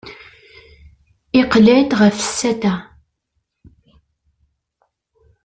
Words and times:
Iqqel-d 1.39 1.91
ɣef 2.01 2.17
setta. 2.39 2.73